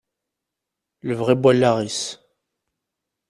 Lebɣi 1.07 1.35
n 1.35 1.39
wallaɣ-is. 1.43 2.01